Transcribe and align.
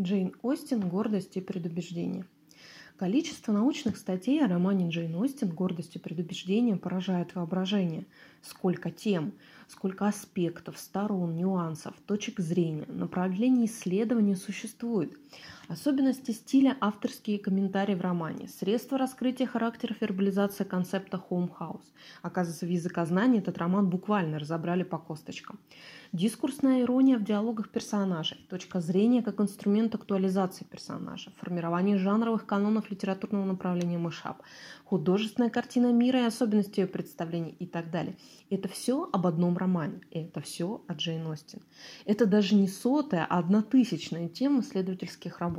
Джейн 0.00 0.34
Остин 0.42 0.80
«Гордость 0.80 1.36
и 1.36 1.40
предубеждение». 1.40 2.24
Количество 2.96 3.52
научных 3.52 3.96
статей 3.96 4.44
о 4.44 4.48
романе 4.48 4.88
Джейн 4.88 5.14
Остин 5.14 5.50
«Гордость 5.50 5.94
и 5.94 6.00
предубеждение» 6.00 6.74
поражает 6.74 7.36
воображение. 7.36 8.04
Сколько 8.42 8.90
тем, 8.90 9.34
сколько 9.68 10.08
аспектов, 10.08 10.78
сторон, 10.78 11.36
нюансов, 11.36 11.94
точек 12.06 12.40
зрения, 12.40 12.86
направлений 12.88 13.66
исследования 13.66 14.34
существует. 14.34 15.16
Особенности 15.68 16.30
стиля, 16.32 16.76
авторские 16.80 17.38
комментарии 17.38 17.94
в 17.94 18.02
романе, 18.02 18.48
средства 18.48 18.98
раскрытия 18.98 19.46
характера 19.46 19.96
вербализация 19.98 20.66
концепта 20.66 21.22
home 21.30 21.50
house. 21.58 21.84
Оказывается, 22.20 22.66
в 22.66 22.68
языкознании 22.68 23.40
этот 23.40 23.56
роман 23.56 23.88
буквально 23.88 24.38
разобрали 24.38 24.82
по 24.82 24.98
косточкам. 24.98 25.58
Дискурсная 26.12 26.82
ирония 26.82 27.18
в 27.18 27.24
диалогах 27.24 27.70
персонажей, 27.70 28.46
точка 28.48 28.80
зрения 28.80 29.22
как 29.22 29.40
инструмент 29.40 29.94
актуализации 29.94 30.64
персонажа, 30.64 31.32
формирование 31.40 31.96
жанровых 31.96 32.46
канонов 32.46 32.90
литературного 32.90 33.44
направления 33.44 33.98
мышап, 33.98 34.42
художественная 34.84 35.50
картина 35.50 35.92
мира 35.92 36.20
и 36.20 36.26
особенности 36.26 36.80
ее 36.80 36.86
представлений 36.86 37.56
и 37.58 37.66
так 37.66 37.90
далее. 37.90 38.16
Это 38.50 38.68
все 38.68 39.08
об 39.12 39.26
одном 39.26 39.56
романе, 39.56 40.02
и 40.10 40.20
это 40.20 40.40
все 40.40 40.84
о 40.86 40.92
Джейн 40.92 41.26
Остин. 41.26 41.62
Это 42.04 42.26
даже 42.26 42.54
не 42.54 42.68
сотая, 42.68 43.26
а 43.28 43.38
однотысячная 43.38 44.28
тема 44.28 44.60
исследовательских 44.60 45.38
работ. 45.38 45.53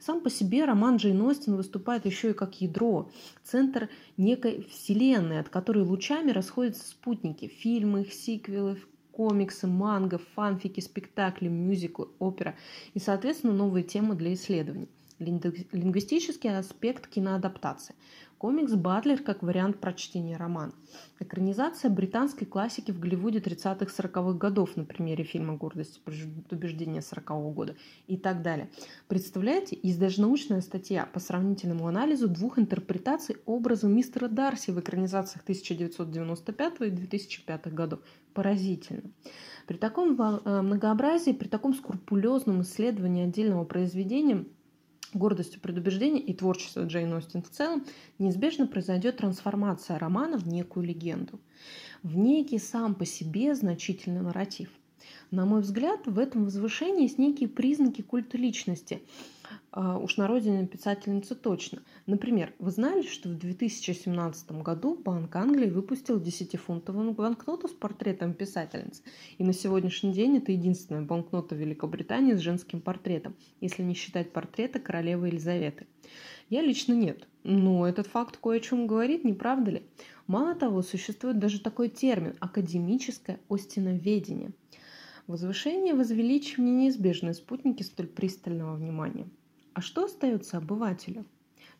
Сам 0.00 0.20
по 0.20 0.30
себе 0.30 0.64
роман 0.64 0.96
Джейн 0.96 1.20
Остин 1.22 1.56
выступает 1.56 2.06
еще 2.06 2.30
и 2.30 2.34
как 2.34 2.60
ядро, 2.60 3.10
центр 3.42 3.88
некой 4.16 4.66
вселенной, 4.70 5.40
от 5.40 5.48
которой 5.48 5.84
лучами 5.84 6.30
расходятся 6.30 6.88
спутники, 6.88 7.46
фильмы, 7.46 8.04
сиквелы, 8.04 8.78
комиксы, 9.12 9.66
манго, 9.66 10.18
фанфики, 10.34 10.80
спектакли, 10.80 11.48
мюзиклы, 11.48 12.08
опера. 12.18 12.56
И, 12.94 12.98
соответственно, 12.98 13.52
новые 13.52 13.84
темы 13.84 14.14
для 14.14 14.34
исследований. 14.34 14.88
Лингвистический 15.18 16.56
аспект 16.56 17.06
киноадаптации. 17.06 17.94
Комикс 18.38 18.74
«Батлер» 18.74 19.22
как 19.22 19.42
вариант 19.42 19.80
прочтения 19.80 20.36
романа. 20.36 20.74
Экранизация 21.18 21.90
британской 21.90 22.46
классики 22.46 22.90
в 22.90 22.98
Голливуде 22.98 23.38
30-40-х 23.38 24.32
годов 24.32 24.76
на 24.76 24.84
примере 24.84 25.24
фильма 25.24 25.56
«Гордость 25.56 25.96
и 25.96 26.00
предубеждение» 26.00 27.00
40-го 27.00 27.50
года 27.52 27.76
и 28.06 28.18
так 28.18 28.42
далее. 28.42 28.68
Представляете, 29.08 29.78
есть 29.82 29.98
даже 29.98 30.20
научная 30.20 30.60
статья 30.60 31.06
по 31.06 31.20
сравнительному 31.20 31.86
анализу 31.86 32.28
двух 32.28 32.58
интерпретаций 32.58 33.36
образа 33.46 33.86
мистера 33.86 34.28
Дарси 34.28 34.72
в 34.72 34.80
экранизациях 34.80 35.42
1995 35.44 36.80
и 36.80 36.90
2005 36.90 37.72
годов. 37.72 38.00
Поразительно. 38.34 39.04
При 39.66 39.76
таком 39.76 40.20
э, 40.20 40.60
многообразии, 40.60 41.30
при 41.30 41.48
таком 41.48 41.72
скрупулезном 41.72 42.62
исследовании 42.62 43.24
отдельного 43.24 43.64
произведения– 43.64 44.44
гордостью 45.14 45.60
предубеждения 45.60 46.20
и 46.20 46.34
творчества 46.34 46.84
Джейн 46.84 47.12
Остин 47.12 47.42
в 47.42 47.50
целом, 47.50 47.84
неизбежно 48.18 48.66
произойдет 48.66 49.16
трансформация 49.18 49.98
романа 49.98 50.38
в 50.38 50.46
некую 50.46 50.86
легенду, 50.86 51.40
в 52.02 52.16
некий 52.16 52.58
сам 52.58 52.94
по 52.94 53.06
себе 53.06 53.54
значительный 53.54 54.22
нарратив. 54.22 54.70
На 55.30 55.44
мой 55.46 55.60
взгляд, 55.60 56.06
в 56.06 56.18
этом 56.18 56.44
возвышении 56.44 57.02
есть 57.02 57.18
некие 57.18 57.48
признаки 57.48 58.02
культа 58.02 58.38
личности– 58.38 59.02
а, 59.76 59.98
уж 59.98 60.16
на 60.16 60.28
родине 60.28 60.66
писательницы 60.66 61.34
точно. 61.34 61.82
Например, 62.06 62.52
вы 62.58 62.70
знали, 62.70 63.02
что 63.02 63.28
в 63.28 63.36
2017 63.36 64.52
году 64.62 64.94
Банк 64.94 65.34
Англии 65.34 65.68
выпустил 65.68 66.20
10-фунтовую 66.20 67.12
банкноту 67.12 67.68
с 67.68 67.72
портретом 67.72 68.34
писательницы. 68.34 69.02
И 69.38 69.44
на 69.44 69.52
сегодняшний 69.52 70.12
день 70.12 70.36
это 70.36 70.52
единственная 70.52 71.02
банкнота 71.02 71.54
Великобритании 71.54 72.34
с 72.34 72.40
женским 72.40 72.80
портретом, 72.80 73.34
если 73.60 73.82
не 73.82 73.94
считать 73.94 74.32
портрета 74.32 74.78
королевы 74.78 75.28
Елизаветы. 75.28 75.86
Я 76.50 76.62
лично 76.62 76.92
нет. 76.92 77.26
Но 77.42 77.86
этот 77.86 78.06
факт 78.06 78.36
кое 78.36 78.58
о 78.58 78.60
чем 78.60 78.86
говорит, 78.86 79.24
не 79.24 79.32
правда 79.32 79.72
ли? 79.72 79.82
Мало 80.26 80.54
того, 80.54 80.82
существует 80.82 81.38
даже 81.38 81.60
такой 81.60 81.88
термин– 81.88 82.36
академическое 82.40 83.40
остиноведение. 83.48 84.52
Возвышение 85.26 85.94
и 85.94 85.96
возвеличивание– 85.96 86.74
неизбежные 86.76 87.34
спутники 87.34 87.82
столь 87.82 88.08
пристального 88.08 88.76
внимания– 88.76 89.28
а 89.74 89.80
что 89.80 90.04
остается 90.04 90.58
обывателю? 90.58 91.26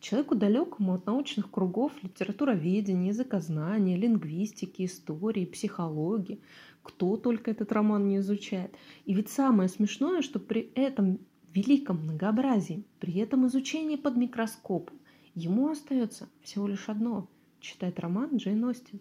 Человеку 0.01 0.35
далекому 0.35 0.93
от 0.93 1.05
научных 1.05 1.49
кругов 1.49 1.93
литературоведения, 2.03 3.07
языкознания, 3.07 3.95
лингвистики, 3.95 4.85
истории, 4.85 5.45
психологии. 5.45 6.41
Кто 6.83 7.15
только 7.15 7.51
этот 7.51 7.71
роман 7.71 8.09
не 8.09 8.17
изучает. 8.17 8.75
И 9.05 9.13
ведь 9.13 9.29
самое 9.29 9.69
смешное, 9.69 10.21
что 10.21 10.39
при 10.39 10.69
этом 10.75 11.19
великом 11.53 12.01
многообразии, 12.03 12.83
при 12.99 13.15
этом 13.15 13.47
изучении 13.47 13.95
под 13.95 14.17
микроскопом, 14.17 14.97
ему 15.33 15.69
остается 15.69 16.27
всего 16.41 16.67
лишь 16.67 16.89
одно– 16.89 17.29
читать 17.61 17.97
роман 17.97 18.35
Джейн 18.35 18.65
Остин. 18.65 18.99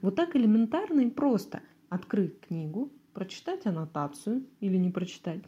Вот 0.00 0.16
так 0.16 0.34
элементарно 0.34 1.02
и 1.02 1.10
просто 1.10 1.60
открыть 1.90 2.40
книгу, 2.40 2.90
прочитать 3.12 3.66
аннотацию 3.66 4.44
или 4.60 4.76
не 4.76 4.90
прочитать, 4.90 5.40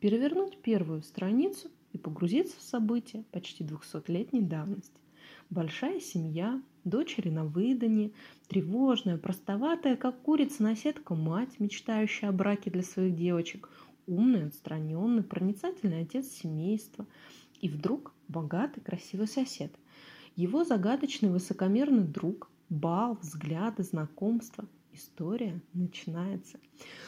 перевернуть 0.00 0.58
первую 0.58 1.02
страницу 1.02 1.68
и 1.92 1.98
погрузиться 1.98 2.56
в 2.58 2.62
события 2.62 3.24
почти 3.32 3.64
двухсотлетней 3.64 4.40
давности. 4.40 4.98
Большая 5.50 6.00
семья, 6.00 6.62
дочери 6.84 7.28
на 7.28 7.44
выданье, 7.44 8.12
тревожная, 8.48 9.18
простоватая, 9.18 9.96
как 9.96 10.20
курица-наседка 10.22 11.14
мать, 11.14 11.58
мечтающая 11.58 12.28
о 12.28 12.32
браке 12.32 12.70
для 12.70 12.82
своих 12.82 13.16
девочек, 13.16 13.68
умный, 14.06 14.46
отстраненный, 14.46 15.22
проницательный 15.22 16.02
отец 16.02 16.28
семейства 16.28 17.06
и 17.60 17.68
вдруг 17.68 18.14
богатый, 18.28 18.80
красивый 18.80 19.26
сосед. 19.26 19.72
Его 20.36 20.64
загадочный, 20.64 21.30
высокомерный 21.30 22.04
друг, 22.04 22.48
бал, 22.68 23.18
взгляды, 23.20 23.82
знакомства– 23.82 24.66
история 25.00 25.60
начинается. 25.72 26.58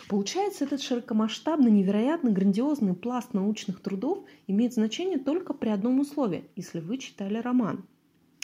Получается, 0.08 0.64
этот 0.64 0.80
широкомасштабный, 0.80 1.70
невероятно 1.70 2.30
грандиозный 2.30 2.94
пласт 2.94 3.34
научных 3.34 3.80
трудов 3.80 4.24
имеет 4.46 4.72
значение 4.72 5.18
только 5.18 5.52
при 5.52 5.68
одном 5.68 6.00
условии, 6.00 6.44
если 6.56 6.80
вы 6.80 6.98
читали 6.98 7.38
роман. 7.38 7.84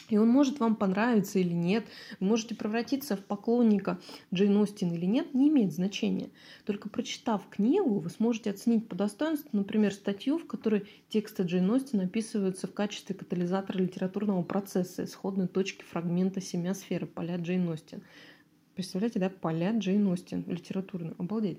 И 0.08 0.16
он 0.16 0.28
может 0.28 0.58
вам 0.58 0.74
понравиться 0.74 1.38
или 1.38 1.52
нет, 1.52 1.84
вы 2.18 2.28
можете 2.28 2.54
превратиться 2.54 3.14
в 3.16 3.24
поклонника 3.24 4.00
Джейн 4.32 4.56
Остин 4.56 4.90
или 4.92 5.04
нет, 5.04 5.34
не 5.34 5.48
имеет 5.48 5.72
значения. 5.74 6.30
Только 6.64 6.88
прочитав 6.88 7.46
книгу, 7.50 7.98
вы 7.98 8.08
сможете 8.08 8.50
оценить 8.50 8.88
по 8.88 8.96
достоинству, 8.96 9.50
например, 9.52 9.92
статью, 9.92 10.38
в 10.38 10.46
которой 10.46 10.86
тексты 11.10 11.42
Джейн 11.42 11.70
Остин 11.70 12.00
описываются 12.00 12.66
в 12.66 12.72
качестве 12.72 13.14
катализатора 13.14 13.78
литературного 13.78 14.42
процесса, 14.42 15.04
исходной 15.04 15.46
точки 15.46 15.84
фрагмента 15.84 16.40
семиосферы 16.40 17.06
поля 17.06 17.36
Джейн 17.36 17.68
Остин. 17.68 18.02
Представляете, 18.78 19.18
да, 19.18 19.28
поля 19.28 19.76
Джейн 19.76 20.06
Остин 20.06 20.44
литературную. 20.46 21.16
Обалдеть. 21.18 21.58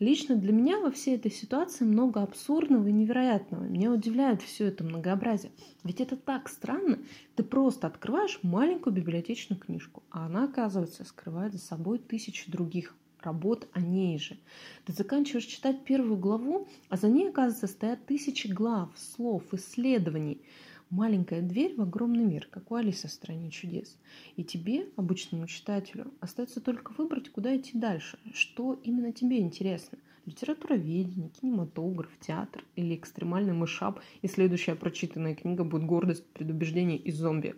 Лично 0.00 0.34
для 0.34 0.52
меня 0.52 0.80
во 0.80 0.90
всей 0.90 1.14
этой 1.14 1.30
ситуации 1.30 1.84
много 1.84 2.20
абсурдного 2.20 2.88
и 2.88 2.92
невероятного. 2.92 3.62
Меня 3.62 3.92
удивляет 3.92 4.42
все 4.42 4.66
это 4.66 4.82
многообразие. 4.82 5.52
Ведь 5.84 6.00
это 6.00 6.16
так 6.16 6.48
странно. 6.48 6.98
Ты 7.36 7.44
просто 7.44 7.86
открываешь 7.86 8.40
маленькую 8.42 8.92
библиотечную 8.92 9.60
книжку, 9.60 10.02
а 10.10 10.26
она, 10.26 10.46
оказывается, 10.46 11.04
скрывает 11.04 11.52
за 11.52 11.60
собой 11.60 12.00
тысячи 12.00 12.50
других 12.50 12.96
работ 13.22 13.68
о 13.72 13.80
ней 13.80 14.18
же. 14.18 14.36
Ты 14.84 14.92
заканчиваешь 14.92 15.46
читать 15.46 15.84
первую 15.84 16.16
главу, 16.16 16.66
а 16.88 16.96
за 16.96 17.06
ней, 17.06 17.28
оказывается, 17.28 17.68
стоят 17.68 18.04
тысячи 18.04 18.48
глав, 18.48 18.90
слов, 18.96 19.44
исследований– 19.52 20.42
маленькая 20.90 21.42
дверь 21.42 21.74
в 21.76 21.82
огромный 21.82 22.24
мир, 22.24 22.48
как 22.50 22.70
у 22.70 22.74
Алисы 22.74 23.08
в 23.08 23.12
«Стране 23.12 23.50
чудес». 23.50 23.98
И 24.36 24.44
тебе, 24.44 24.86
обычному 24.96 25.46
читателю, 25.46 26.12
остается 26.20 26.60
только 26.60 26.92
выбрать, 26.96 27.30
куда 27.30 27.56
идти 27.56 27.78
дальше, 27.78 28.18
что 28.32 28.78
именно 28.84 29.12
тебе 29.12 29.40
интересно. 29.40 29.98
Литературоведение, 30.26 31.30
кинематограф, 31.30 32.10
театр 32.20 32.64
или 32.76 32.94
экстремальный 32.94 33.54
мышап, 33.54 34.00
и 34.20 34.28
следующая 34.28 34.74
прочитанная 34.74 35.34
книга 35.34 35.64
будет 35.64 35.84
«Гордость, 35.84 36.26
предубеждение 36.26 36.98
и 36.98 37.10
зомби». 37.10 37.54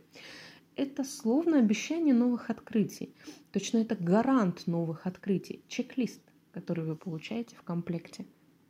Это 0.76 1.04
словно 1.04 1.58
обещание 1.58 2.14
новых 2.14 2.48
открытий. 2.48 3.12
Точно 3.52 3.78
это 3.78 3.96
гарант 3.96 4.66
новых 4.66 5.06
открытий, 5.06 5.62
чек-лист, 5.68 6.22
который 6.52 6.84
вы 6.84 6.96
получаете 6.96 7.56
в 7.56 7.62
комплекте. 7.62 8.24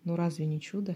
Ну 0.05 0.17
разве 0.17 0.47
не 0.47 0.61
чудо? 0.61 0.89